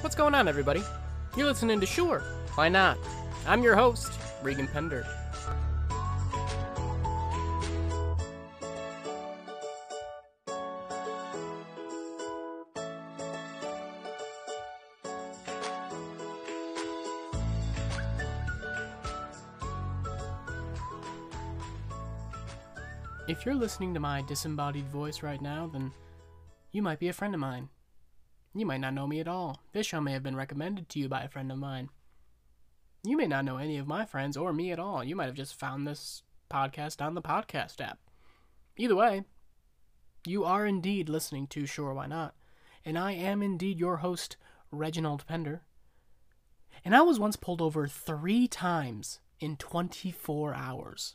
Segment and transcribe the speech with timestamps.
[0.00, 0.82] What's going on, everybody?
[1.36, 2.20] You're listening to Sure,
[2.54, 2.96] Why Not?
[3.46, 4.10] I'm your host,
[4.42, 5.06] Regan Pender.
[23.28, 25.92] If you're listening to my disembodied voice right now, then
[26.72, 27.68] you might be a friend of mine.
[28.54, 29.60] You might not know me at all.
[29.72, 31.88] This show may have been recommended to you by a friend of mine.
[33.04, 35.04] You may not know any of my friends or me at all.
[35.04, 37.98] You might have just found this podcast on the podcast app.
[38.76, 39.22] Either way,
[40.26, 42.34] you are indeed listening to Sure Why Not,
[42.84, 44.36] and I am indeed your host,
[44.70, 45.62] Reginald Pender.
[46.84, 51.14] And I was once pulled over three times in 24 hours.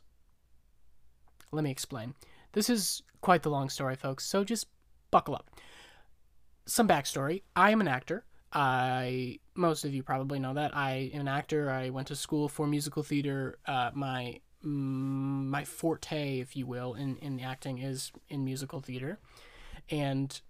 [1.52, 2.16] Let me explain.
[2.54, 4.68] This is quite the long story, folks, so just
[5.12, 5.50] buckle up.
[6.66, 8.26] Some backstory I am an actor.
[8.52, 11.70] I most of you probably know that I am an actor.
[11.70, 13.58] I went to school for musical theater.
[13.66, 19.20] Uh, my mm, my forte, if you will, in in acting is in musical theater,
[19.90, 20.42] and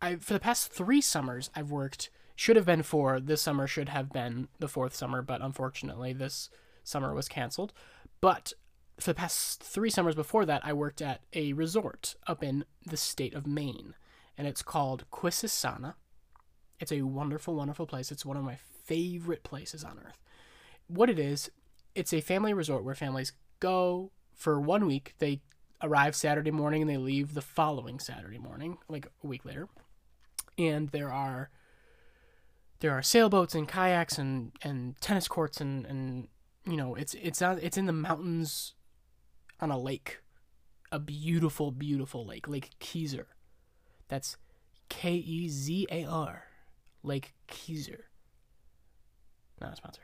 [0.00, 2.10] I for the past three summers I've worked.
[2.36, 3.18] Should have been four.
[3.18, 6.50] This summer should have been the fourth summer, but unfortunately this
[6.84, 7.72] summer was canceled.
[8.20, 8.52] But
[9.00, 12.96] for the past three summers before that, I worked at a resort up in the
[12.96, 13.94] state of Maine,
[14.38, 15.94] and it's called Quisisana.
[16.78, 18.12] It's a wonderful, wonderful place.
[18.12, 20.22] It's one of my favorite places on earth.
[20.86, 21.50] What it is,
[21.96, 25.14] it's a family resort where families go for one week.
[25.18, 25.42] They
[25.82, 29.68] arrive Saturday morning and they leave the following Saturday morning, like a week later.
[30.56, 31.50] And there are
[32.80, 36.28] there are sailboats and kayaks and, and tennis courts and, and
[36.64, 38.74] you know it's it's out, it's in the mountains
[39.60, 40.20] on a lake,
[40.92, 43.26] a beautiful, beautiful lake, Lake Kezar.
[44.08, 44.36] That's
[44.88, 46.44] K E Z A R,
[47.02, 48.04] Lake Kezar.
[49.60, 50.02] Not a sponsor.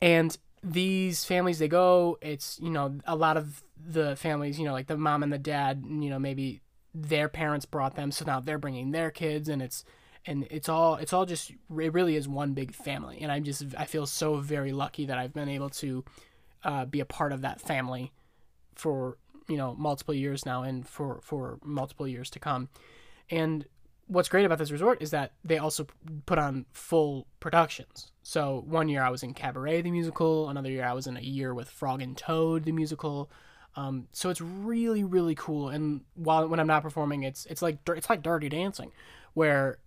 [0.00, 2.18] And these families, they go.
[2.20, 5.38] It's you know a lot of the families, you know, like the mom and the
[5.38, 6.60] dad, you know, maybe
[6.94, 9.84] their parents brought them, so now they're bringing their kids, and it's
[10.26, 13.64] and it's all it's all just it really is one big family and i'm just
[13.78, 16.04] i feel so very lucky that i've been able to
[16.64, 18.12] uh, be a part of that family
[18.74, 19.16] for
[19.48, 22.68] you know multiple years now and for for multiple years to come
[23.30, 23.66] and
[24.08, 25.86] what's great about this resort is that they also
[26.26, 30.84] put on full productions so one year i was in cabaret the musical another year
[30.84, 33.30] i was in a year with frog and toad the musical
[33.78, 37.78] um, so it's really really cool and while when i'm not performing it's it's like
[37.88, 38.90] it's like dirty dancing
[39.34, 39.78] where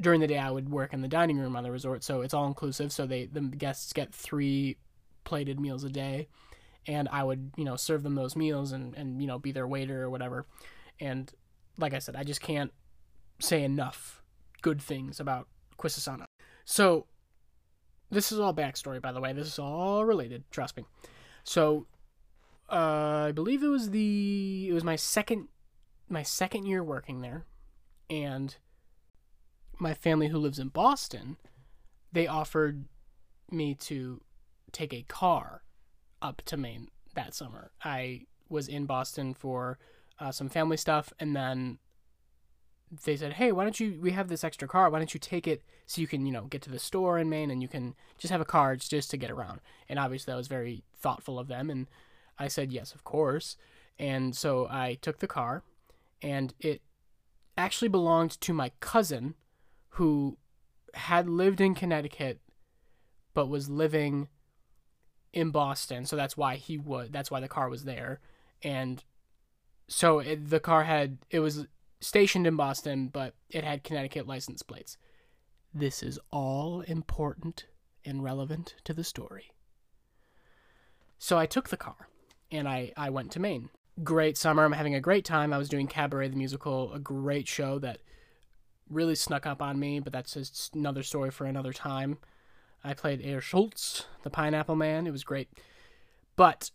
[0.00, 2.34] during the day I would work in the dining room on the resort, so it's
[2.34, 2.92] all inclusive.
[2.92, 4.76] So they the guests get three
[5.24, 6.28] plated meals a day,
[6.86, 9.68] and I would you know serve them those meals and and you know be their
[9.68, 10.46] waiter or whatever.
[11.00, 11.32] And
[11.78, 12.72] like I said, I just can't
[13.40, 14.22] say enough
[14.62, 15.48] good things about
[15.78, 16.24] Quisisana.
[16.64, 17.06] So
[18.10, 19.32] this is all backstory, by the way.
[19.32, 20.44] This is all related.
[20.50, 20.84] Trust me.
[21.42, 21.86] So
[22.70, 25.48] uh, I believe it was the it was my second
[26.08, 27.44] my second year working there,
[28.08, 28.56] and
[29.78, 31.36] my family who lives in Boston,
[32.12, 32.84] they offered
[33.50, 34.20] me to
[34.72, 35.62] take a car
[36.22, 37.70] up to Maine that summer.
[37.82, 39.78] I was in Boston for
[40.18, 41.78] uh, some family stuff, and then
[43.04, 43.98] they said, "Hey, why don't you?
[44.00, 44.90] We have this extra car.
[44.90, 47.28] Why don't you take it so you can, you know, get to the store in
[47.28, 50.36] Maine, and you can just have a car just to get around." And obviously, that
[50.36, 51.88] was very thoughtful of them, and
[52.38, 53.56] I said yes, of course.
[53.98, 55.62] And so I took the car,
[56.22, 56.82] and it
[57.56, 59.34] actually belonged to my cousin
[59.90, 60.36] who
[60.94, 62.40] had lived in Connecticut
[63.34, 64.28] but was living
[65.32, 68.20] in Boston, so that's why he would that's why the car was there.
[68.62, 69.02] And
[69.88, 71.66] so it, the car had it was
[72.00, 74.96] stationed in Boston, but it had Connecticut license plates.
[75.72, 77.66] This is all important
[78.04, 79.52] and relevant to the story.
[81.18, 82.08] So I took the car
[82.50, 83.70] and I, I went to Maine.
[84.02, 84.64] Great summer.
[84.64, 85.52] I'm having a great time.
[85.52, 87.98] I was doing Cabaret the Musical, a great show that
[88.90, 92.18] really snuck up on me, but that's just another story for another time.
[92.82, 95.06] I played Herr Schultz, the Pineapple Man.
[95.06, 95.48] It was great.
[96.36, 96.70] But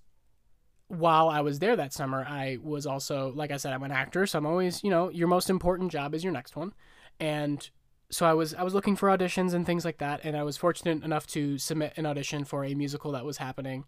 [0.90, 4.26] while I was there that summer, I was also, like I said, I'm an actor,
[4.26, 6.74] so I'm always, you know, your most important job is your next one.
[7.20, 7.68] And
[8.10, 10.58] so I was I was looking for auditions and things like that, and I was
[10.58, 13.86] fortunate enough to submit an audition for a musical that was happening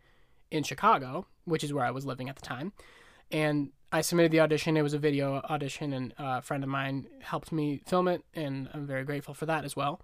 [0.51, 2.71] in Chicago, which is where I was living at the time.
[3.31, 4.77] And I submitted the audition.
[4.77, 8.69] It was a video audition, and a friend of mine helped me film it, and
[8.75, 10.01] I'm very grateful for that as well.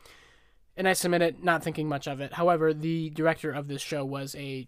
[0.76, 2.34] And I submitted, not thinking much of it.
[2.34, 4.68] However, the director of this show was a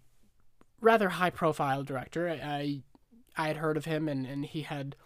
[0.80, 2.28] rather high-profile director.
[2.28, 2.82] I
[3.36, 4.96] I had heard of him, and, and he had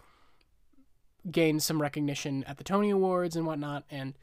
[1.29, 3.83] gained some recognition at the Tony Awards and whatnot.
[3.89, 4.15] And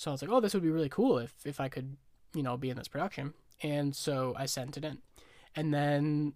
[0.00, 1.98] So I was like, oh, this would be really cool if if I could,
[2.34, 3.34] you know, be in this production.
[3.62, 4.98] And so I sent it in.
[5.54, 6.32] And then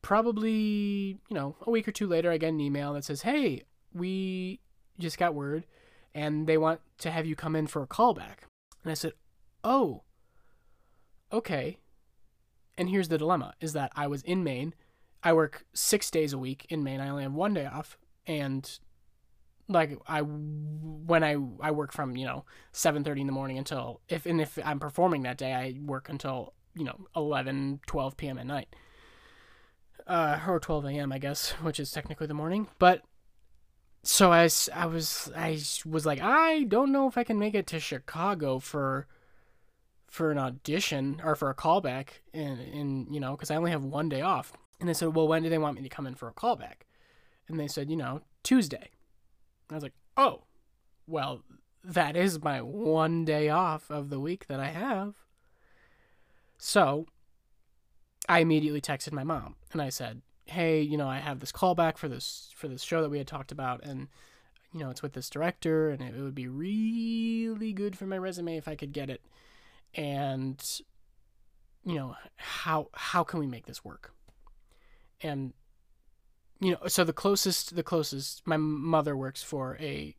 [0.00, 3.64] probably, you know, a week or two later, I get an email that says, hey,
[3.92, 4.60] we
[5.00, 5.64] just got word
[6.14, 8.46] and they want to have you come in for a callback.
[8.84, 9.14] And I said,
[9.64, 10.02] oh,
[11.32, 11.78] okay.
[12.76, 14.74] And here's the dilemma is that I was in Maine.
[15.22, 17.00] I work six days a week in Maine.
[17.00, 17.98] I only have one day off.
[18.26, 18.78] And
[19.68, 24.00] like I when I I work from you know seven thirty in the morning until
[24.08, 28.38] if and if I'm performing that day I work until you know 11 12 p.m.
[28.38, 28.74] at night
[30.06, 31.12] uh or 12 a.m.
[31.12, 33.02] I guess which is technically the morning but
[34.02, 37.66] so I, I was I was like I don't know if I can make it
[37.68, 39.06] to Chicago for
[40.14, 43.82] for an audition or for a callback and and you know because I only have
[43.84, 46.14] one day off and they said well when do they want me to come in
[46.14, 46.84] for a callback
[47.48, 48.90] and they said you know Tuesday
[49.70, 50.42] I was like, oh,
[51.06, 51.42] well,
[51.82, 55.14] that is my one day off of the week that I have.
[56.58, 57.06] So
[58.28, 61.98] I immediately texted my mom and I said, hey, you know, I have this callback
[61.98, 64.08] for this for this show that we had talked about and
[64.72, 68.56] you know, it's with this director and it would be really good for my resume
[68.56, 69.22] if I could get it.
[69.94, 70.62] And
[71.84, 74.12] you know, how how can we make this work?
[75.20, 75.52] And
[76.60, 80.16] you know, so the closest, the closest, my mother works for a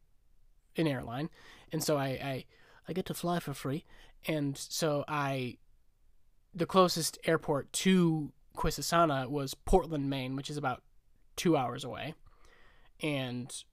[0.78, 1.30] an airline,
[1.72, 2.46] and so I I,
[2.88, 3.86] I get to fly for free,
[4.28, 5.58] and so I,
[6.54, 10.84] the closest airport to Quisisana was Portland, Maine, which is about
[11.36, 12.14] two hours away,
[13.02, 13.64] and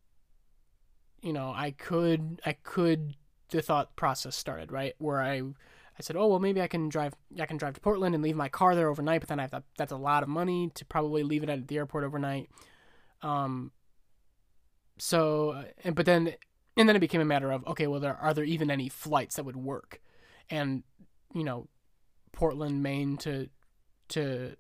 [1.21, 3.17] you know I could I could
[3.51, 5.43] the thought process started right where I
[5.99, 7.15] I said, "Oh well, maybe I can drive.
[7.39, 9.65] I can drive to Portland and leave my car there overnight." But then I thought
[9.77, 12.49] that's a lot of money to probably leave it at the airport overnight.
[13.23, 13.73] Um.
[14.99, 16.35] So, and but then,
[16.77, 19.37] and then it became a matter of okay, well, there are there even any flights
[19.37, 20.01] that would work,
[20.51, 20.83] and
[21.35, 21.69] you know,
[22.33, 23.49] Portland, Maine to
[24.09, 24.57] to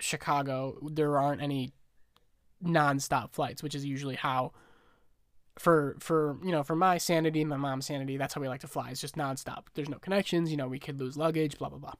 [0.00, 1.72] Chicago, there aren't any
[2.64, 4.52] nonstop flights, which is usually how
[5.58, 8.68] for for you know for my sanity my mom's sanity that's how we like to
[8.68, 8.90] fly.
[8.90, 9.64] It's just nonstop.
[9.74, 11.94] There's no connections you know we could lose luggage blah blah blah.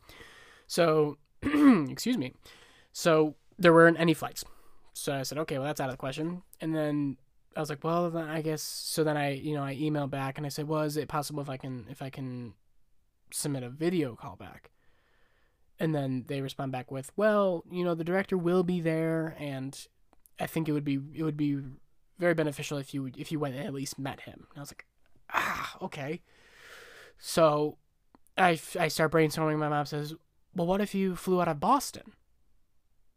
[0.66, 2.34] So excuse me.
[2.92, 4.44] So there weren't any flights.
[4.92, 6.42] So i said okay well that's out of the question.
[6.60, 7.16] And then
[7.56, 10.38] i was like well then i guess so then i you know i emailed back
[10.38, 12.54] and i said well is it possible if i can if i can
[13.32, 14.70] submit a video call back?
[15.80, 19.86] And then they respond back with well you know the director will be there and
[20.38, 21.58] i think it would be it would be
[22.18, 24.46] very beneficial if you if you went and at least met him.
[24.50, 24.86] And I was like,
[25.32, 26.20] ah, okay.
[27.18, 27.78] So
[28.36, 29.58] I, I start brainstorming.
[29.58, 30.14] My mom says,
[30.54, 32.12] well, what if you flew out of Boston,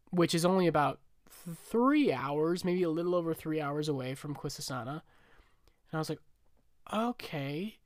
[0.10, 1.00] which is only about
[1.30, 4.90] three hours, maybe a little over three hours away from Quisisana.
[4.92, 6.20] And I was like,
[6.92, 7.78] okay,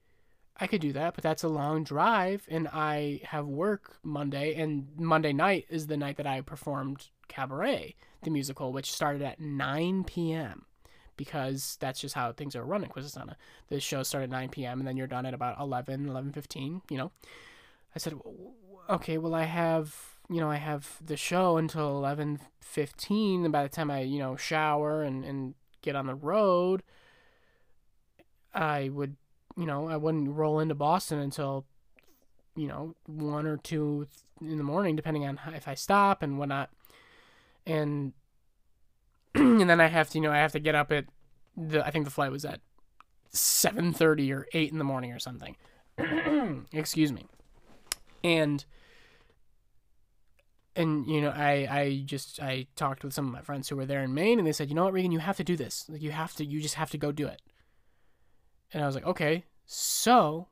[0.58, 4.88] I could do that, but that's a long drive, and I have work Monday, and
[4.98, 10.06] Monday night is the night that I performed Cabaret, the musical, which started at 9
[10.06, 10.66] p.m
[11.18, 13.36] because that's just how things are run in Quisisana.
[13.70, 14.80] The show started at 9 p.m.
[14.80, 17.12] and then you're done at about 11, 11.15, you know.
[17.96, 18.14] I said,
[18.90, 19.96] okay, well, I have,
[20.30, 24.36] you know, I have the show until 11.15, and by the time I, you know,
[24.36, 26.84] shower and, and get on the road,
[28.54, 29.16] I would,
[29.58, 31.66] you know, I wouldn't roll into Boston until,
[32.56, 34.08] you know, 1 or 2
[34.42, 36.70] in the morning, depending on if I stop and whatnot.
[37.66, 38.14] And
[39.62, 41.06] and then I have to, you know, I have to get up at
[41.58, 42.62] the I think the flight was at
[43.34, 45.56] 7:30 or 8 in the morning or something.
[46.74, 47.26] Excuse me.
[48.24, 48.64] And
[50.76, 53.86] and you know, I I just I talked with some of my friends who were
[53.86, 55.86] there in Maine and they said, "You know what, Regan, you have to do this.
[55.90, 57.42] Like you have to you just have to go do it."
[58.74, 60.48] And I was like, "Okay." So,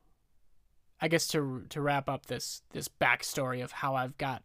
[1.00, 4.42] I guess to to wrap up this this backstory of how I've got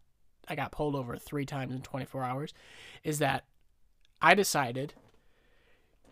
[0.48, 2.54] I got pulled over three times in 24 hours,
[3.04, 3.46] is that
[4.22, 4.94] I decided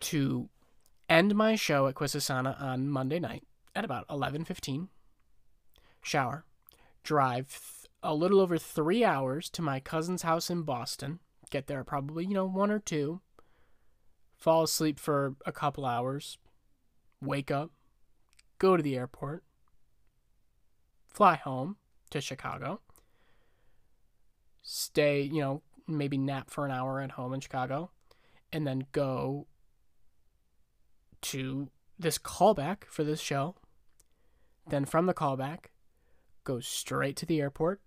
[0.00, 0.48] to
[1.08, 4.88] end my show at Quisisana on Monday night at about 11:15.
[6.02, 6.44] Shower,
[7.02, 11.18] drive a little over 3 hours to my cousin's house in Boston.
[11.50, 13.20] Get there probably, you know, 1 or 2.
[14.36, 16.38] Fall asleep for a couple hours.
[17.20, 17.72] Wake up,
[18.58, 19.42] go to the airport,
[21.08, 21.76] fly home
[22.10, 22.80] to Chicago.
[24.62, 27.90] Stay, you know, maybe nap for an hour at home in Chicago
[28.52, 29.46] and then go
[31.20, 33.56] to this callback for this show.
[34.68, 35.66] Then from the callback,
[36.44, 37.80] go straight to the airport,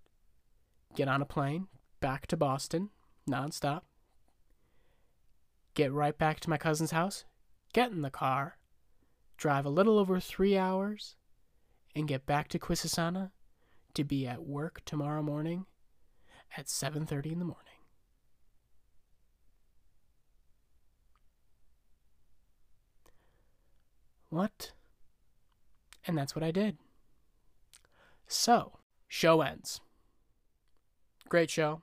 [0.94, 1.68] get on a plane
[2.00, 2.90] back to Boston
[3.28, 3.82] nonstop,
[5.74, 7.24] get right back to my cousin's house,
[7.72, 8.58] get in the car,
[9.36, 11.16] drive a little over three hours,
[11.94, 13.30] and get back to Quisisana
[13.94, 15.66] to be at work tomorrow morning
[16.56, 17.71] at 7:30 in the morning.
[24.32, 24.72] What?
[26.06, 26.78] And that's what I did.
[28.26, 29.82] So, show ends.
[31.28, 31.82] Great show.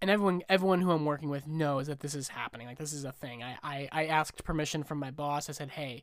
[0.00, 2.66] And everyone everyone who I'm working with knows that this is happening.
[2.66, 3.44] Like this is a thing.
[3.44, 5.48] I, I, I asked permission from my boss.
[5.48, 6.02] I said, hey,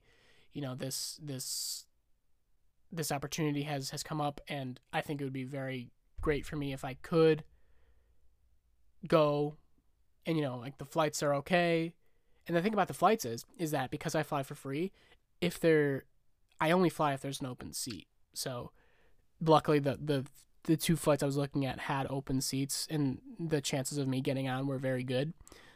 [0.54, 1.86] you know, this this
[2.90, 6.56] this opportunity has has come up and I think it would be very great for
[6.56, 7.44] me if I could
[9.06, 9.58] go
[10.26, 11.92] and you know, like the flights are okay.
[12.48, 14.92] And the thing about the flights is is that because I fly for free,
[15.40, 16.06] if they're
[16.60, 18.08] I only fly if there's an open seat.
[18.34, 18.72] So
[19.42, 20.26] luckily the the
[20.64, 24.22] the two flights I was looking at had open seats and the chances of me
[24.22, 25.34] getting on were very good.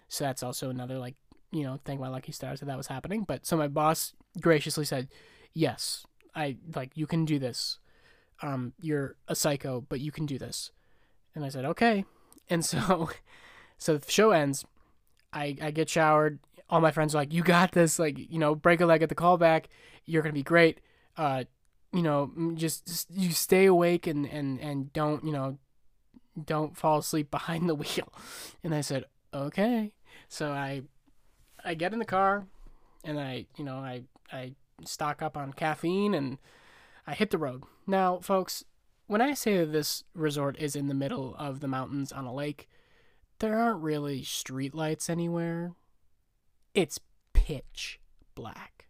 [0.07, 1.15] So that's also another like,
[1.51, 3.23] you know, thank my lucky stars that that was happening.
[3.23, 5.07] But so my boss graciously said,
[5.53, 6.05] "Yes,
[6.35, 7.79] I like you can do this.
[8.41, 10.71] Um you're a psycho, but you can do this."
[11.33, 12.05] And I said, "Okay."
[12.49, 13.09] And so
[13.77, 14.65] so the show ends.
[15.33, 16.39] I I get showered.
[16.69, 17.99] All my friends are like, "You got this.
[17.99, 19.65] Like, you know, break a leg at the callback.
[20.05, 20.81] You're to be great."
[21.17, 21.45] Uh
[21.95, 25.57] you know, just, just you stay awake and, and, and don't, you know,
[26.43, 28.11] don't fall asleep behind the wheel.
[28.63, 29.93] And I said, okay.
[30.27, 30.81] So I,
[31.63, 32.47] I get in the car
[33.05, 36.37] and I, you know, I, I stock up on caffeine and
[37.07, 37.63] I hit the road.
[37.87, 38.65] Now, folks,
[39.07, 42.33] when I say that this resort is in the middle of the mountains on a
[42.33, 42.67] lake,
[43.39, 45.71] there aren't really street lights anywhere.
[46.75, 46.99] It's
[47.31, 48.01] pitch
[48.35, 48.87] black.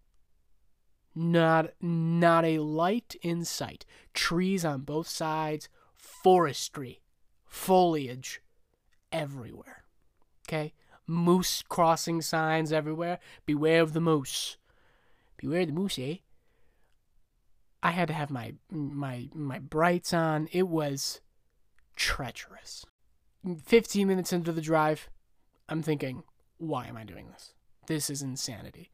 [1.13, 3.85] Not not a light in sight.
[4.13, 7.01] Trees on both sides, forestry,
[7.45, 8.41] foliage
[9.11, 9.85] everywhere.
[10.47, 10.73] Okay?
[11.05, 13.19] Moose crossing signs everywhere.
[13.45, 14.57] Beware of the moose.
[15.37, 16.15] Beware of the moose, eh?
[17.83, 20.49] I had to have my my my brights on.
[20.51, 21.21] It was
[21.95, 22.83] treacherous.
[23.63, 25.07] 15 minutes into the drive,
[25.69, 26.23] I'm thinking,
[26.57, 27.53] why am I doing this?
[27.87, 28.89] This is insanity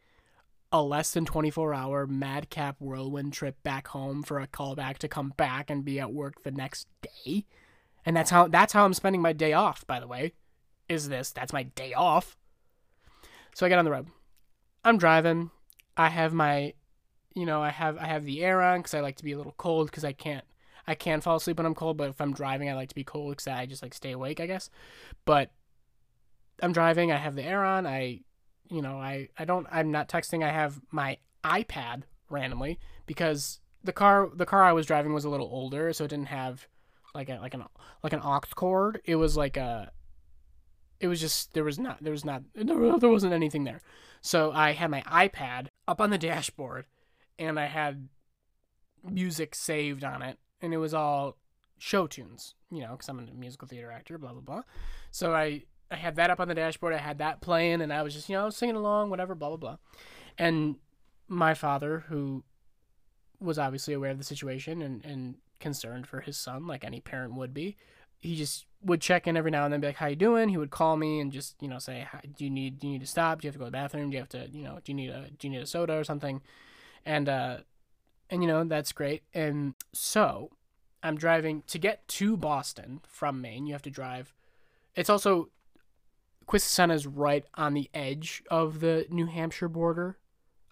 [0.71, 5.33] a less than 24 hour madcap whirlwind trip back home for a callback to come
[5.35, 7.45] back and be at work the next day.
[8.05, 10.33] And that's how that's how I'm spending my day off, by the way.
[10.87, 12.37] Is this that's my day off.
[13.53, 14.07] So I get on the road.
[14.83, 15.51] I'm driving.
[15.97, 16.73] I have my
[17.33, 19.37] you know, I have I have the air on cuz I like to be a
[19.37, 20.45] little cold cuz I can't
[20.87, 23.03] I can fall asleep when I'm cold, but if I'm driving, I like to be
[23.03, 24.69] cold cuz I just like stay awake, I guess.
[25.25, 25.51] But
[26.63, 27.85] I'm driving, I have the air on.
[27.85, 28.21] I
[28.71, 30.43] you know, I, I don't I'm not texting.
[30.43, 35.29] I have my iPad randomly because the car the car I was driving was a
[35.29, 36.67] little older, so it didn't have
[37.13, 37.65] like a like an
[38.01, 39.01] like an aux cord.
[39.03, 39.91] It was like a
[41.01, 43.81] it was just there was not there was not there wasn't anything there.
[44.21, 46.85] So I had my iPad up on the dashboard
[47.37, 48.07] and I had
[49.03, 51.37] music saved on it and it was all
[51.77, 54.61] show tunes, you know, cuz I'm a musical theater actor, blah blah blah.
[55.09, 56.93] So I I had that up on the dashboard.
[56.93, 59.57] I had that playing, and I was just you know singing along, whatever, blah blah
[59.57, 59.77] blah.
[60.37, 60.77] And
[61.27, 62.43] my father, who
[63.39, 67.33] was obviously aware of the situation and, and concerned for his son, like any parent
[67.33, 67.75] would be,
[68.19, 70.57] he just would check in every now and then, be like, "How you doing?" He
[70.57, 72.07] would call me and just you know say,
[72.37, 73.41] "Do you need do you need to stop?
[73.41, 74.09] Do you have to go to the bathroom?
[74.09, 75.93] Do you have to you know do you need a do you need a soda
[75.93, 76.41] or something?"
[77.05, 77.57] And uh,
[78.29, 79.23] and you know that's great.
[79.33, 80.51] And so
[81.03, 83.65] I'm driving to get to Boston from Maine.
[83.65, 84.33] You have to drive.
[84.95, 85.49] It's also
[86.51, 90.17] Quisisana is right on the edge of the New Hampshire border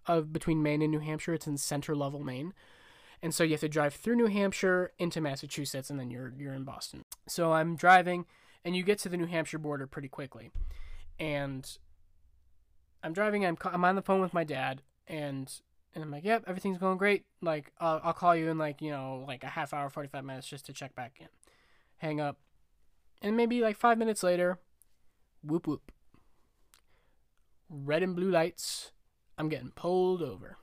[0.05, 1.33] of between Maine and New Hampshire.
[1.33, 2.53] It's in Center Lovell Maine.
[3.21, 6.53] And so you have to drive through New Hampshire into Massachusetts and then you're you're
[6.53, 7.05] in Boston.
[7.29, 8.25] So I'm driving
[8.65, 10.51] and you get to the New Hampshire border pretty quickly.
[11.17, 11.65] And
[13.01, 15.50] I'm driving I'm I'm on the phone with my dad and
[15.95, 17.24] and I'm like, "Yep, everything's going great.
[17.41, 20.48] Like I'll I'll call you in like, you know, like a half hour, 45 minutes
[20.48, 21.29] just to check back in."
[22.00, 22.38] Hang up.
[23.21, 24.59] And maybe like 5 minutes later,
[25.43, 25.91] Whoop whoop.
[27.69, 28.91] Red and blue lights.
[29.38, 30.58] I'm getting pulled over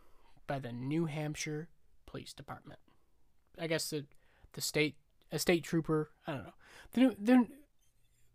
[0.47, 1.68] by the New Hampshire
[2.06, 2.80] Police Department.
[3.59, 4.06] I guess the
[4.52, 4.97] the state
[5.33, 6.11] a state trooper.
[6.26, 6.52] I don't know.
[6.92, 7.47] The new the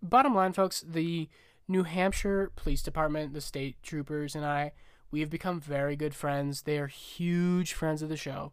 [0.01, 0.83] bottom line, folks.
[0.87, 1.29] The
[1.67, 4.73] New Hampshire Police Department, the state troopers, and I,
[5.09, 6.63] we have become very good friends.
[6.63, 8.51] They are huge friends of the show,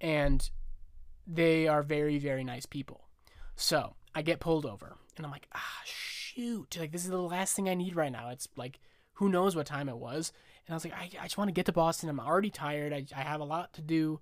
[0.00, 0.50] and
[1.26, 3.02] they are very very nice people.
[3.56, 5.80] So I get pulled over, and I'm like, ah,
[6.34, 8.30] shoot, like this is the last thing I need right now.
[8.30, 8.80] It's like
[9.14, 10.32] who knows what time it was.
[10.66, 12.08] And I was like, I, I just want to get to Boston.
[12.08, 12.92] I'm already tired.
[12.92, 14.20] I, I have a lot to do.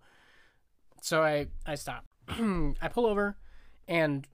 [1.03, 2.05] So I, I stop.
[2.29, 3.37] I pull over,
[3.89, 4.29] and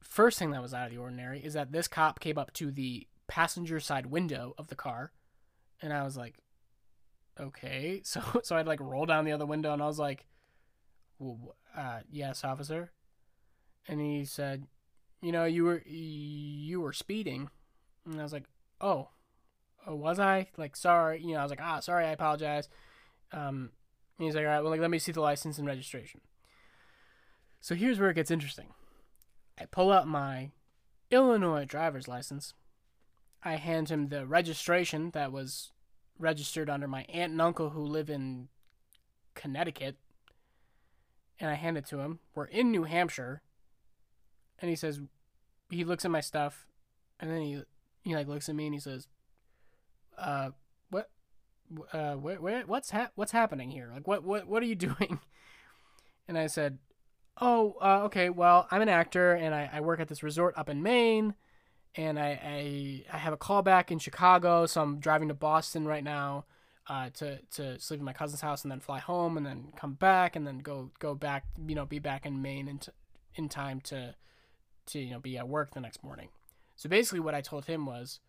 [0.00, 2.70] first thing that was out of the ordinary is that this cop came up to
[2.70, 5.12] the passenger side window of the car,
[5.80, 6.36] and I was like,
[7.38, 8.02] okay.
[8.04, 10.26] So so I'd like roll down the other window and I was like,
[11.18, 12.92] well, uh, yes, officer.
[13.86, 14.66] And he said,
[15.22, 17.50] you know, you were you were speeding.
[18.06, 18.44] And I was like,
[18.80, 19.08] oh,
[19.86, 20.48] oh, was I?
[20.56, 21.22] Like, sorry.
[21.22, 22.68] You know, I was like, ah, sorry, I apologize.
[23.32, 23.70] Um,
[24.18, 26.20] he's like, all right, well, like, let me see the license and registration.
[27.60, 28.68] So here's where it gets interesting.
[29.60, 30.50] I pull out my
[31.10, 32.54] Illinois driver's license.
[33.42, 35.72] I hand him the registration that was
[36.18, 38.48] registered under my aunt and uncle who live in
[39.34, 39.96] Connecticut.
[41.38, 42.20] And I hand it to him.
[42.34, 43.42] We're in New Hampshire.
[44.60, 45.00] And he says,
[45.70, 46.66] he looks at my stuff,
[47.18, 47.62] and then he
[48.02, 49.08] he like looks at me and he says,
[50.18, 50.50] "Uh,
[50.90, 51.10] what,
[51.92, 53.90] uh, where, where, what's ha- what's happening here?
[53.92, 55.20] Like, what, what, what are you doing?"
[56.28, 56.78] And I said,
[57.40, 58.28] "Oh, uh, okay.
[58.30, 61.34] Well, I'm an actor and I, I work at this resort up in Maine,
[61.94, 65.86] and I, I I have a call back in Chicago, so I'm driving to Boston
[65.86, 66.44] right now."
[66.88, 69.92] Uh, to to sleep in my cousin's house and then fly home and then come
[69.92, 72.90] back and then go go back you know be back in Maine in, t-
[73.36, 74.16] in time to
[74.92, 76.28] to you know be at work the next morning.
[76.76, 78.20] So basically, what I told him was,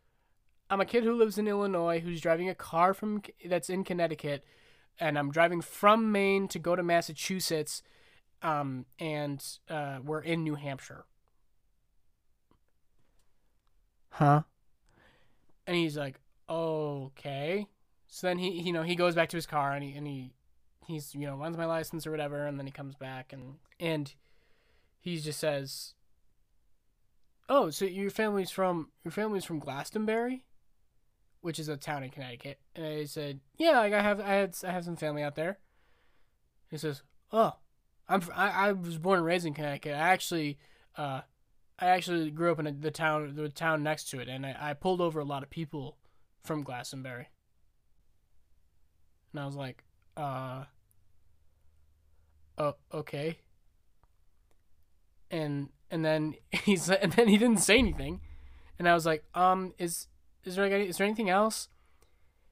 [0.69, 4.43] I'm a kid who lives in Illinois who's driving a car from that's in Connecticut,
[4.99, 7.81] and I'm driving from Maine to go to Massachusetts,
[8.41, 11.05] um, and uh, we're in New Hampshire.
[14.09, 14.41] Huh?
[15.65, 17.67] And he's like, okay.
[18.07, 20.33] So then he, you know, he goes back to his car and he and he,
[20.85, 24.13] he's you know runs my license or whatever, and then he comes back and and
[24.99, 25.93] he just says,
[27.51, 30.45] "Oh, so your family's from your family's from Glastonbury,
[31.41, 34.55] which is a town in Connecticut." And I said, "Yeah, like I have I had
[34.63, 35.59] I have some family out there."
[36.69, 37.57] He says, "Oh,
[38.07, 39.95] I'm I, I was born and raised in Connecticut.
[39.95, 40.59] I actually
[40.95, 41.21] uh
[41.77, 44.55] I actually grew up in a, the town the town next to it, and I,
[44.57, 45.97] I pulled over a lot of people
[46.45, 47.27] from Glastonbury."
[49.33, 49.83] And I was like,
[50.15, 50.63] "Uh,
[52.57, 53.39] oh, okay."
[55.29, 58.21] And and then he's and then he didn't say anything,
[58.79, 60.07] and I was like, um, is
[60.43, 61.67] is there is there anything else?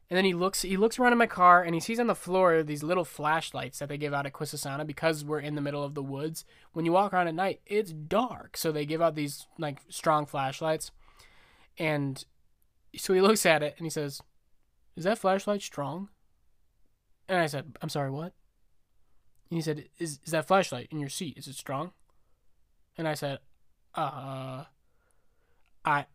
[0.10, 2.15] And then he looks he looks around in my car and he sees on the
[2.15, 5.84] floor these little flashlights that they give out at Quisisana because we're in the middle
[5.84, 6.45] of the woods.
[6.73, 10.25] When you walk around at night, it's dark, so they give out these like strong
[10.25, 10.91] flashlights.
[11.78, 12.23] And
[12.95, 14.21] so he looks at it and he says,
[14.95, 16.10] "Is that flashlight strong?"
[17.28, 18.34] And I said, "I'm sorry, what?"
[19.52, 21.38] And he said, "Is is that flashlight in your seat?
[21.38, 21.91] Is it strong?"
[22.99, 23.39] And I said,
[23.95, 24.65] uh,
[25.85, 26.05] I,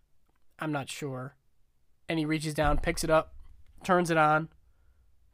[0.58, 1.34] I'm not sure.
[2.10, 3.32] And he reaches down, picks it up,
[3.82, 4.50] turns it on.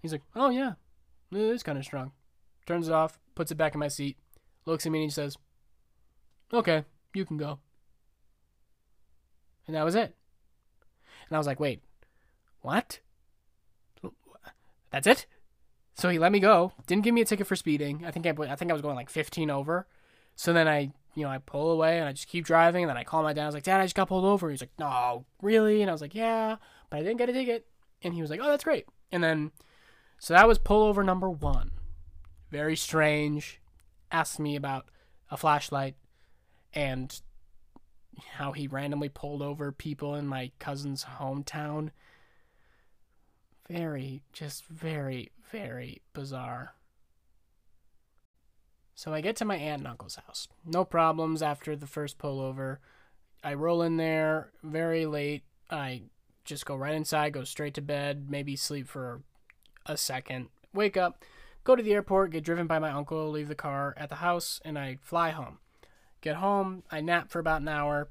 [0.01, 0.75] He's like, oh yeah,
[1.33, 2.13] it is kind of strong.
[2.67, 4.17] Turns it off, puts it back in my seat,
[4.65, 5.39] looks at me and he says,
[6.53, 6.85] okay,
[7.15, 7.59] you can go.
[9.67, 10.15] And that was it.
[11.29, 11.83] And I was like, wait,
[12.61, 13.01] what?
[14.93, 15.27] That's it?
[15.95, 16.75] So he let me go.
[16.87, 18.05] Didn't give me a ticket for speeding.
[18.07, 19.89] I think I, I think I was going like 15 over.
[20.37, 22.85] So then I you know, I pull away and I just keep driving.
[22.85, 23.43] And then I call my dad.
[23.43, 24.51] I was like, Dad, I just got pulled over.
[24.51, 25.83] He's like, No, really?
[25.83, 26.57] And I was like, Yeah,
[26.89, 27.67] but I didn't get a ticket.
[28.03, 28.87] And he was like, Oh, that's great.
[29.13, 29.51] And then,
[30.19, 31.73] so that was pullover number one.
[32.51, 33.61] Very strange.
[34.13, 34.87] Asked me about
[35.31, 35.95] a flashlight
[36.73, 37.21] and
[38.33, 41.91] how he randomly pulled over people in my cousin's hometown.
[43.69, 46.75] Very, just very, very bizarre.
[49.01, 50.47] So I get to my aunt and uncle's house.
[50.63, 52.77] No problems after the first pullover.
[53.43, 55.43] I roll in there very late.
[55.71, 56.03] I
[56.45, 59.23] just go right inside, go straight to bed, maybe sleep for
[59.87, 61.25] a second, wake up,
[61.65, 64.61] go to the airport, get driven by my uncle, leave the car at the house,
[64.67, 65.61] and I fly home.
[66.21, 68.11] Get home, I nap for about an hour,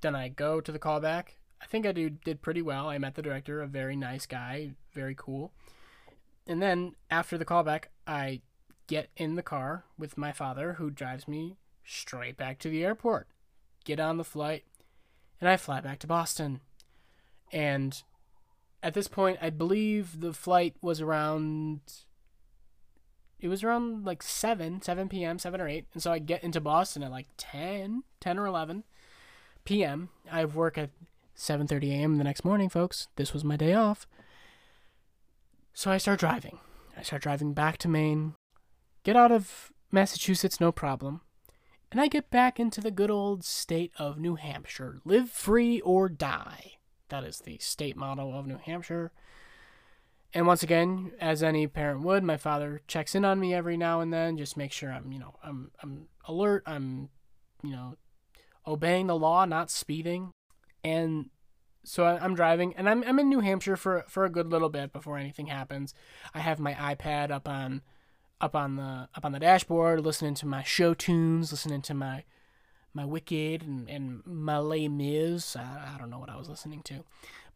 [0.00, 1.36] then I go to the callback.
[1.62, 2.88] I think I do did pretty well.
[2.88, 5.52] I met the director, a very nice guy, very cool.
[6.44, 8.40] And then after the callback, I
[8.88, 13.28] get in the car with my father, who drives me straight back to the airport.
[13.84, 14.64] Get on the flight,
[15.40, 16.60] and I fly back to Boston.
[17.52, 18.02] And
[18.82, 21.80] at this point, I believe the flight was around.
[23.38, 25.86] It was around like 7, 7 p.m., 7 or 8.
[25.94, 28.82] And so I get into Boston at like 10, 10 or 11
[29.64, 30.08] p.m.
[30.30, 30.90] I have work at
[31.36, 32.16] 7:30 a.m.
[32.16, 33.06] the next morning, folks.
[33.14, 34.08] This was my day off.
[35.72, 36.58] So I start driving.
[36.96, 38.34] I start driving back to Maine,
[39.04, 41.22] get out of Massachusetts no problem,
[41.90, 45.00] and I get back into the good old state of New Hampshire.
[45.04, 46.72] Live free or die.
[47.08, 49.12] That is the state motto of New Hampshire.
[50.34, 54.00] And once again, as any parent would, my father checks in on me every now
[54.00, 57.08] and then, just make sure I'm, you know, I'm I'm alert, I'm,
[57.62, 57.96] you know,
[58.66, 60.32] obeying the law, not speeding.
[60.84, 61.30] And
[61.82, 64.92] so I'm driving, and I'm I'm in New Hampshire for for a good little bit
[64.92, 65.94] before anything happens.
[66.34, 67.80] I have my iPad up on
[68.40, 72.24] up on the up on the dashboard, listening to my show tunes, listening to my
[72.94, 75.56] my Wicked and, and my Les Mis.
[75.56, 77.04] I, I don't know what I was listening to,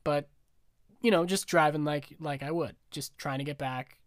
[0.04, 0.28] but
[1.00, 3.98] you know, just driving like like I would, just trying to get back,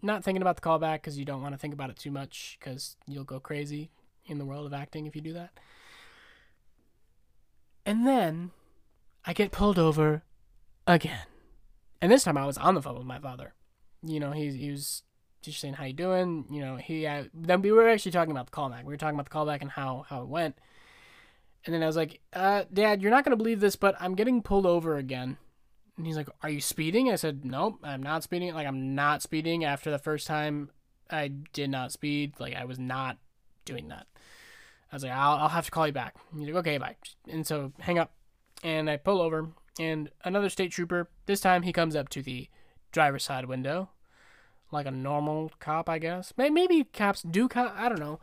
[0.00, 2.56] not thinking about the callback because you don't want to think about it too much
[2.58, 3.90] because you'll go crazy
[4.26, 5.50] in the world of acting if you do that.
[7.84, 8.52] And then
[9.24, 10.22] I get pulled over
[10.86, 11.26] again.
[12.00, 13.54] And this time I was on the phone with my father.
[14.04, 15.02] You know, he, he was
[15.42, 16.46] just saying, how you doing?
[16.50, 18.84] You know, he, uh, then we were actually talking about the callback.
[18.84, 20.56] We were talking about the callback and how, how it went.
[21.64, 24.42] And then I was like, uh, Dad, you're not to believe this, but I'm getting
[24.42, 25.36] pulled over again.
[25.96, 27.10] And he's like, Are you speeding?
[27.10, 28.54] I said, Nope, I'm not speeding.
[28.54, 29.64] Like, I'm not speeding.
[29.64, 30.70] After the first time,
[31.10, 32.34] I did not speed.
[32.40, 33.18] Like, I was not
[33.64, 34.06] doing that.
[34.90, 36.16] I was like, I'll, I'll have to call you back.
[36.32, 36.96] And He's like, Okay, bye.
[37.28, 38.12] And so, hang up.
[38.64, 42.48] And I pull over, and another state trooper, this time he comes up to the
[42.92, 43.90] driver's side window,
[44.72, 46.32] like a normal cop, I guess.
[46.36, 48.20] Maybe cops do, cop, I don't know.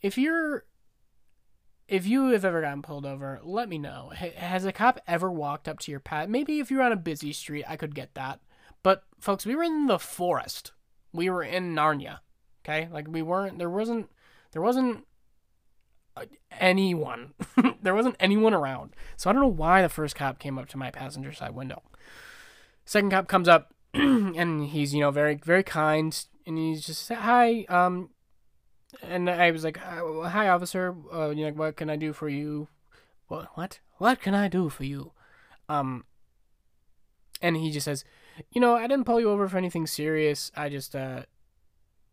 [0.00, 0.64] If you're
[1.88, 4.12] if you have ever gotten pulled over, let me know.
[4.14, 6.28] Has a cop ever walked up to your pad?
[6.28, 8.40] Maybe if you're on a busy street, I could get that.
[8.82, 10.72] But folks, we were in the forest.
[11.12, 12.18] We were in Narnia.
[12.62, 12.88] Okay?
[12.92, 14.10] Like we weren't there wasn't
[14.52, 15.06] there wasn't
[16.14, 16.26] uh,
[16.60, 17.32] anyone.
[17.82, 18.94] there wasn't anyone around.
[19.16, 21.82] So I don't know why the first cop came up to my passenger side window.
[22.84, 23.72] Second cop comes up
[24.36, 28.10] and he's, you know, very very kind and he's just hi, um
[29.02, 30.94] and I was like, "Hi, officer.
[31.12, 32.68] Uh, you know, what can I do for you?
[33.26, 33.50] What?
[33.54, 33.80] What?
[33.98, 35.12] What can I do for you?"
[35.68, 36.04] Um,
[37.42, 38.04] and he just says,
[38.50, 40.50] "You know, I didn't pull you over for anything serious.
[40.56, 41.24] I just, uh,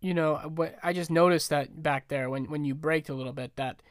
[0.02, 3.34] you know, what I just noticed that back there when when you braked a little
[3.34, 3.82] bit that."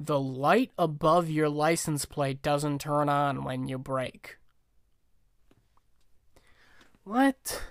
[0.00, 4.38] The light above your license plate doesn't turn on when you brake.
[7.04, 7.62] What?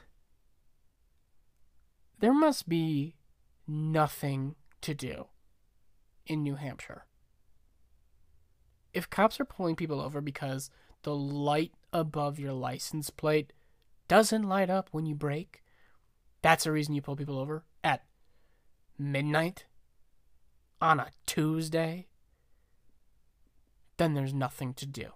[2.19, 3.15] There must be
[3.67, 5.27] nothing to do
[6.25, 7.05] in New Hampshire.
[8.93, 10.69] If cops are pulling people over because
[11.01, 13.51] the light above your license plate
[14.07, 15.63] doesn't light up when you brake,
[16.41, 18.03] that's the reason you pull people over at
[18.99, 19.65] midnight
[20.79, 22.07] on a Tuesday,
[23.97, 25.07] then there's nothing to do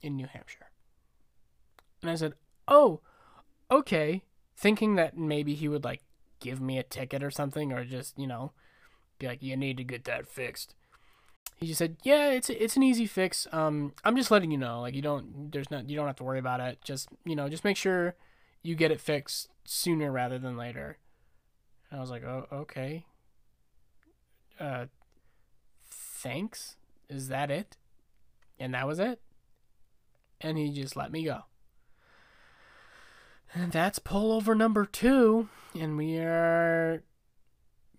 [0.00, 0.70] in New Hampshire.
[2.02, 2.34] And I said,
[2.68, 3.00] Oh,
[3.70, 4.22] okay.
[4.56, 6.02] Thinking that maybe he would like
[6.40, 8.52] give me a ticket or something, or just you know,
[9.18, 10.74] be like, you need to get that fixed.
[11.56, 13.46] He just said, yeah, it's it's an easy fix.
[13.52, 16.24] Um, I'm just letting you know, like you don't, there's not, you don't have to
[16.24, 16.78] worry about it.
[16.84, 18.14] Just you know, just make sure
[18.62, 20.98] you get it fixed sooner rather than later.
[21.90, 23.04] And I was like, oh, okay.
[24.58, 24.86] Uh,
[25.86, 26.76] thanks.
[27.08, 27.76] Is that it?
[28.58, 29.20] And that was it.
[30.40, 31.42] And he just let me go.
[33.54, 35.48] And that's pullover number two.
[35.78, 37.02] And we are.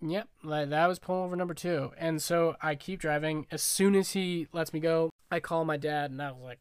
[0.02, 1.92] Yep, that was pullover number two.
[1.96, 3.46] And so I keep driving.
[3.50, 6.58] As soon as he lets me go, I call my dad and I was like,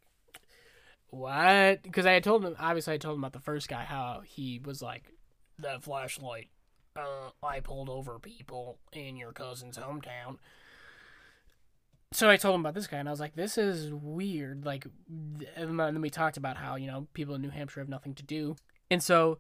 [1.10, 1.84] what?
[1.84, 4.60] Because I had told him, obviously, I told him about the first guy, how he
[4.64, 5.12] was like,
[5.60, 6.50] that flashlight.
[6.96, 10.38] Uh, I pulled over people in your cousin's hometown.
[12.14, 14.88] So I told him about this guy, and I was like, "This is weird." Like,
[15.58, 18.24] and then we talked about how you know people in New Hampshire have nothing to
[18.24, 18.56] do,
[18.96, 19.40] and so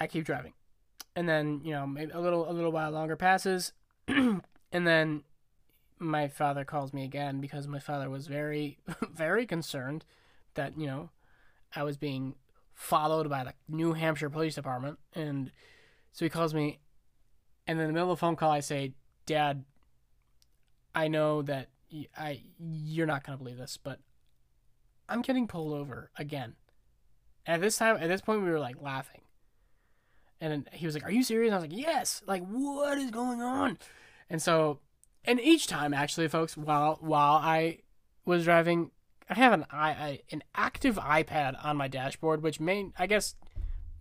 [0.00, 0.54] I keep driving.
[1.14, 3.72] And then, you know, maybe a little a little while longer passes
[4.08, 5.22] and then
[6.00, 8.78] my father calls me again because my father was very
[9.14, 10.04] very concerned
[10.54, 11.10] that, you know,
[11.76, 12.34] I was being
[12.74, 15.52] followed by the New Hampshire Police Department and
[16.10, 16.80] so he calls me
[17.68, 18.94] and in the middle of the phone call I say,
[19.26, 19.64] "Dad,
[20.92, 21.68] I know that
[22.18, 24.00] I you're not going to believe this, but
[25.08, 26.56] I'm getting pulled over again."
[27.46, 29.20] At this time, at this point, we were like laughing.
[30.40, 33.40] And he was like, "Are you serious?" I was like, "Yes." Like, what is going
[33.40, 33.78] on?
[34.28, 34.80] And so,
[35.24, 37.78] and each time, actually, folks, while while I
[38.24, 38.90] was driving,
[39.28, 43.36] I have an i an active iPad on my dashboard, which may, I guess,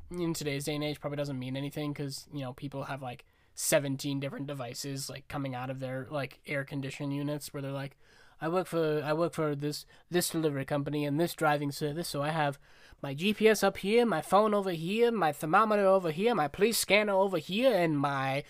[0.10, 3.25] in today's day and age, probably doesn't mean anything because you know people have like
[3.56, 7.97] 17 different devices like coming out of their like air condition units where they're like,
[8.41, 12.21] I work for I work for this this delivery company and this driving service, so
[12.21, 12.58] I have
[13.02, 17.14] my GPS up here, my phone over here, my thermometer over here, my police scanner
[17.14, 18.44] over here, and my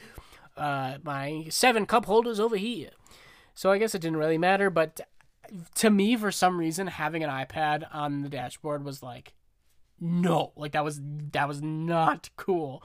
[0.57, 2.89] uh, my seven cup holders over here.
[3.53, 5.01] So I guess it didn't really matter, but
[5.75, 9.33] to me, for some reason, having an iPad on the dashboard was like,
[9.99, 10.99] no, like that was
[11.31, 12.83] that was not cool.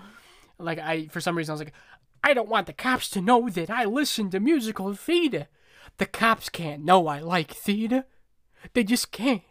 [0.59, 1.75] Like I, for some reason, I was like,
[2.23, 5.49] I don't want the cops to know that I listen to musical theater.
[5.99, 8.05] The cops can't know I like theater.
[8.75, 9.43] They just can't.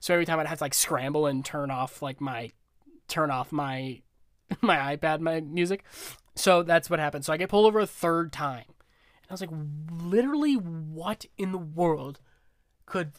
[0.00, 2.50] So every time I'd have to like scramble and turn off like my
[3.08, 4.02] turn off my
[4.60, 5.84] my iPad, my music.
[6.34, 7.24] So that's what happened.
[7.24, 8.64] So I get pulled over a third time.
[8.68, 9.50] And I was like,
[9.90, 12.20] literally, what in the world
[12.86, 13.12] could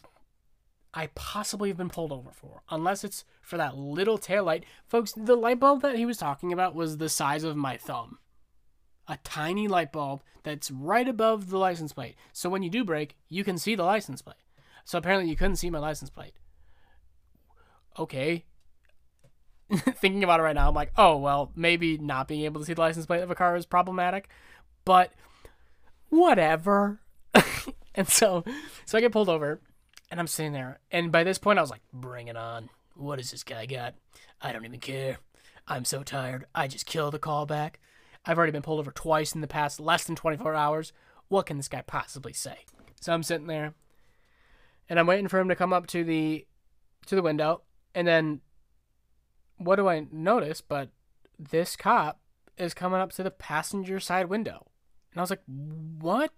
[0.92, 2.62] I possibly have been pulled over for?
[2.70, 4.64] Unless it's for that little tail light.
[4.88, 8.18] Folks, the light bulb that he was talking about was the size of my thumb.
[9.06, 12.16] A tiny light bulb that's right above the license plate.
[12.32, 14.36] So when you do brake, you can see the license plate.
[14.84, 16.34] So apparently you couldn't see my license plate.
[17.98, 18.44] Okay,
[19.94, 22.74] thinking about it right now, I'm like, oh well, maybe not being able to see
[22.74, 24.28] the license plate of a car is problematic,
[24.84, 25.12] but
[26.08, 27.00] whatever.
[27.94, 28.44] and so,
[28.84, 29.60] so I get pulled over,
[30.10, 32.68] and I'm sitting there, and by this point, I was like, bring it on.
[32.96, 33.94] What does this guy got?
[34.42, 35.18] I don't even care.
[35.68, 36.46] I'm so tired.
[36.54, 37.74] I just killed a callback.
[38.26, 40.92] I've already been pulled over twice in the past less than 24 hours.
[41.28, 42.64] What can this guy possibly say?
[43.00, 43.74] So I'm sitting there,
[44.88, 46.44] and I'm waiting for him to come up to the
[47.06, 47.62] to the window,
[47.94, 48.40] and then
[49.56, 50.60] what do I notice?
[50.60, 50.90] But
[51.38, 52.20] this cop
[52.56, 54.66] is coming up to the passenger side window.
[55.12, 56.32] And I was like, what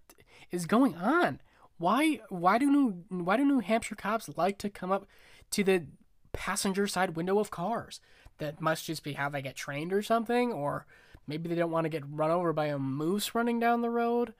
[0.50, 1.40] is going on?
[1.78, 5.06] Why why do New why do New Hampshire cops like to come up
[5.50, 5.86] to the
[6.32, 8.00] passenger side window of cars?
[8.38, 10.86] That must just be how they get trained or something, or
[11.26, 14.32] maybe they don't want to get run over by a moose running down the road.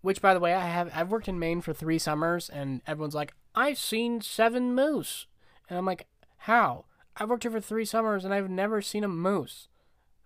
[0.00, 3.14] Which by the way, I have I've worked in Maine for three summers and everyone's
[3.14, 5.26] like, I've seen seven moose.
[5.68, 6.06] And I'm like,
[6.44, 6.84] how?
[7.16, 9.68] I've worked here for three summers and I've never seen a moose.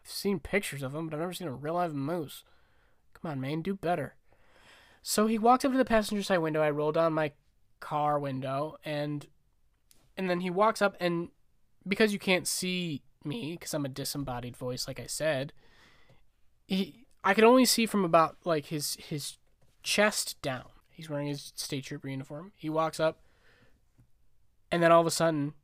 [0.04, 2.42] I've seen pictures of them, but I've never seen a real live moose.
[3.14, 4.16] Come on, man, do better.
[5.00, 6.60] So he walked up to the passenger side window.
[6.60, 7.32] I rolled down my
[7.78, 9.28] car window and
[10.16, 11.28] and then he walks up and
[11.86, 15.52] because you can't see me because I'm a disembodied voice like I said,
[16.66, 19.36] he I could only see from about like his his
[19.84, 20.66] chest down.
[20.90, 22.50] He's wearing his state trooper uniform.
[22.56, 23.20] He walks up
[24.72, 25.54] and then all of a sudden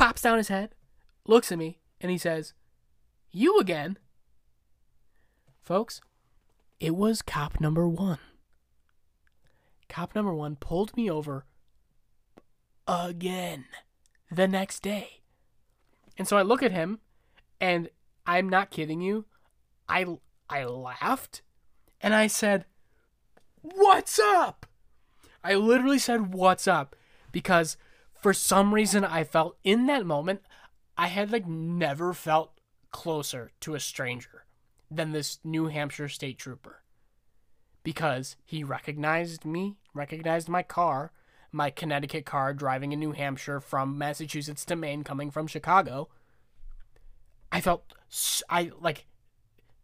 [0.00, 0.70] pops down his head,
[1.26, 2.54] looks at me, and he says,
[3.32, 3.98] You again?
[5.60, 6.00] Folks,
[6.80, 8.18] it was cop number one.
[9.90, 11.44] Cop number one pulled me over
[12.88, 13.66] again
[14.32, 15.20] the next day.
[16.16, 17.00] And so I look at him,
[17.60, 17.90] and
[18.26, 19.26] I'm not kidding you.
[19.86, 20.06] I,
[20.48, 21.42] I laughed,
[22.00, 22.64] and I said,
[23.60, 24.64] What's up?
[25.44, 26.96] I literally said, What's up?
[27.32, 27.76] Because
[28.20, 30.42] for some reason I felt in that moment
[30.96, 34.44] I had like never felt closer to a stranger
[34.90, 36.82] than this New Hampshire state trooper
[37.82, 41.12] because he recognized me, recognized my car,
[41.52, 46.08] my Connecticut car driving in New Hampshire from Massachusetts to Maine coming from Chicago.
[47.50, 47.94] I felt
[48.48, 49.06] I like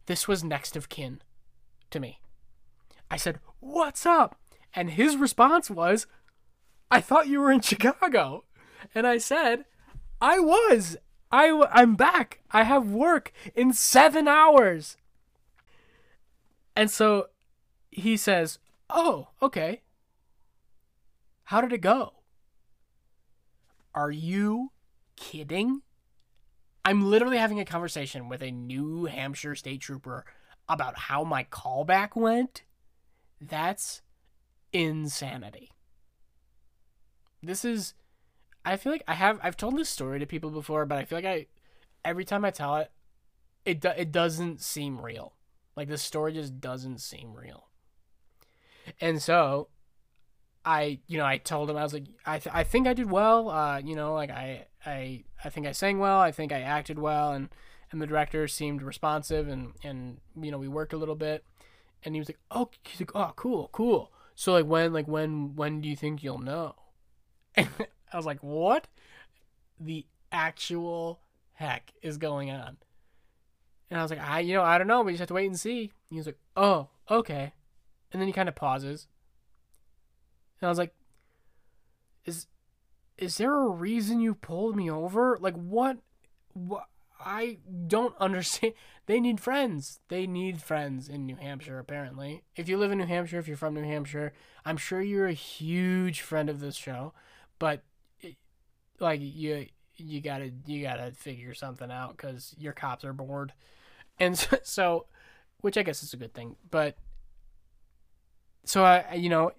[0.05, 1.21] this was next of kin
[1.89, 2.19] to me.
[3.09, 4.39] I said, "What's up?"
[4.73, 6.07] And his response was,
[6.89, 8.43] I thought you were in Chicago.
[8.95, 9.65] And I said,
[10.21, 10.97] I was.
[11.31, 12.39] I, I'm back.
[12.51, 14.97] I have work in seven hours.
[16.75, 17.27] And so
[17.91, 19.81] he says, Oh, okay.
[21.45, 22.13] How did it go?
[23.93, 24.71] Are you
[25.15, 25.81] kidding?
[26.85, 30.23] I'm literally having a conversation with a New Hampshire state trooper
[30.69, 32.63] about how my callback went.
[33.41, 34.01] That's
[34.71, 35.71] insanity.
[37.47, 37.93] This is
[38.65, 41.17] I feel like I have I've told this story to people before, but I feel
[41.17, 41.47] like I
[42.03, 42.91] every time I tell it
[43.65, 45.33] it do, it doesn't seem real.
[45.75, 47.67] Like the story just doesn't seem real.
[49.01, 49.67] And so
[50.67, 53.09] I, you know, I told him I was like, I, th- I think I did
[53.09, 53.49] well.
[53.49, 56.19] Uh, you know, like I, I, I think I sang well.
[56.19, 57.47] I think I acted well, and
[57.89, 61.45] and the director seemed responsive, and and you know, we worked a little bit,
[62.03, 64.11] and he was like, oh, he's like, oh, cool, cool.
[64.35, 66.75] So like when, like when, when do you think you'll know?
[68.13, 68.87] I was like, what
[69.79, 71.19] the actual
[71.53, 72.77] heck is going on?
[73.89, 75.01] And I was like, I, you know, I don't know.
[75.01, 75.91] We just have to wait and see.
[76.09, 77.53] he was like, oh, okay.
[78.11, 79.07] And then he kind of pauses.
[80.59, 80.93] And I was like,
[82.25, 82.47] is,
[83.17, 85.37] is there a reason you pulled me over?
[85.39, 85.97] Like, what,
[86.53, 86.87] what?
[87.19, 88.73] I don't understand.
[89.05, 89.99] They need friends.
[90.09, 92.43] They need friends in New Hampshire, apparently.
[92.55, 94.33] If you live in New Hampshire, if you're from New Hampshire,
[94.65, 97.13] I'm sure you're a huge friend of this show
[97.59, 97.81] but
[98.99, 103.53] like you you gotta you gotta figure something out because your cops are bored.
[104.19, 105.05] And so, so,
[105.61, 106.97] which i guess is a good thing but
[108.63, 109.51] so i you know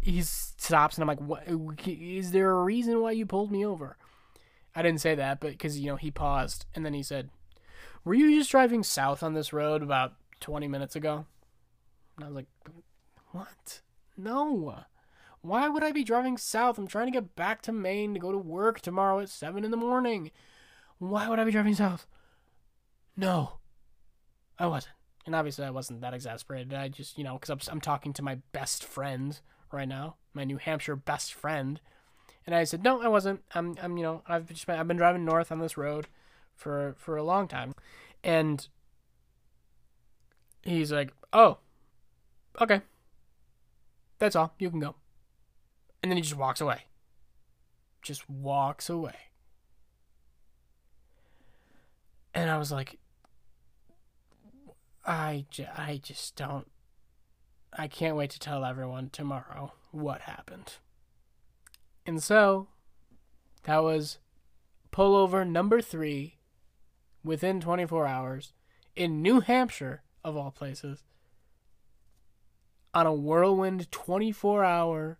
[0.00, 1.44] he stops and i'm like what
[1.86, 3.96] is there a reason why you pulled me over?
[4.74, 7.30] I didn't say that but because you know he paused and then he said
[8.04, 11.26] were you just driving south on this road about 20 minutes ago?
[12.16, 12.46] And i was like
[13.32, 13.80] what?
[14.16, 14.82] No
[15.42, 16.78] Why would I be driving south?
[16.78, 19.70] I'm trying to get back to Maine to go to work tomorrow at 7 in
[19.72, 20.30] the morning.
[20.98, 22.06] Why would I be driving south?
[23.16, 23.58] No,
[24.58, 24.94] I wasn't.
[25.26, 26.72] And obviously, I wasn't that exasperated.
[26.72, 29.38] I just, you know, because I'm, I'm talking to my best friend
[29.72, 31.80] right now, my New Hampshire best friend.
[32.46, 33.42] And I said, no, I wasn't.
[33.54, 36.08] I'm, I'm, you know, I've just been, I've been driving north on this road
[36.54, 37.74] for for a long time,
[38.22, 38.66] and
[40.62, 41.58] he's like, oh,
[42.60, 42.82] okay,
[44.18, 44.54] that's all.
[44.58, 44.96] You can go.
[46.02, 46.82] And then he just walks away.
[48.02, 49.14] Just walks away.
[52.34, 52.98] And I was like,
[55.04, 56.66] I, j- I just don't.
[57.72, 60.74] I can't wait to tell everyone tomorrow what happened.
[62.04, 62.68] And so,
[63.62, 64.18] that was
[64.92, 66.38] pullover number three
[67.24, 68.52] within 24 hours
[68.96, 71.04] in New Hampshire, of all places,
[72.92, 75.18] on a whirlwind 24 hour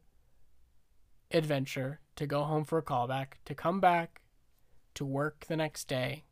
[1.32, 4.20] adventure to go home for a callback, to come back
[4.94, 6.24] to work the next day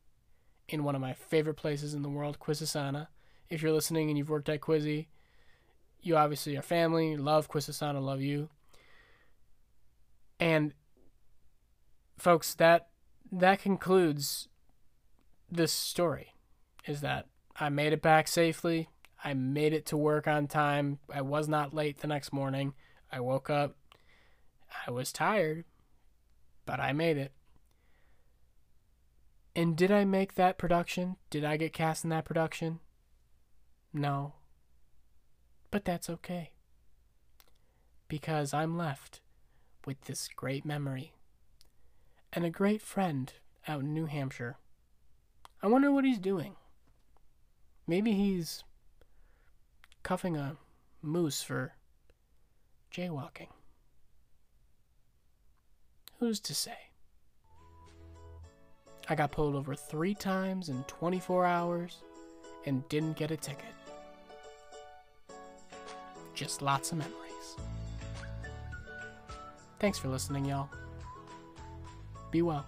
[0.69, 3.09] in one of my favorite places in the world, Quisisana.
[3.49, 5.07] If you're listening and you've worked at Quizzy,
[6.03, 8.49] you obviously are family, love Quisisana, love you.
[10.39, 10.73] And
[12.17, 12.89] folks, that
[13.33, 14.49] that concludes
[15.51, 16.35] this story.
[16.87, 17.27] Is that
[17.59, 18.89] I made it back safely.
[19.23, 20.99] I made it to work on time.
[21.13, 22.73] I was not late the next morning.
[23.13, 23.77] I woke up.
[24.87, 25.65] I was tired,
[26.67, 27.33] but I made it.
[29.55, 31.17] And did I make that production?
[31.29, 32.81] Did I get cast in that production?
[33.93, 34.35] No.
[35.71, 36.51] But that's okay.
[38.09, 39.21] Because I'm left
[39.87, 41.13] with this great memory
[42.33, 43.33] and a great friend
[43.67, 44.57] out in New Hampshire.
[45.63, 46.55] I wonder what he's doing.
[47.87, 48.63] Maybe he's
[50.03, 50.57] cuffing a
[51.03, 51.73] moose for
[52.93, 53.49] jaywalking.
[56.21, 56.77] Who's to say?
[59.09, 62.03] I got pulled over three times in 24 hours
[62.67, 63.75] and didn't get a ticket.
[66.35, 67.57] Just lots of memories.
[69.79, 70.69] Thanks for listening, y'all.
[72.31, 72.67] Be well.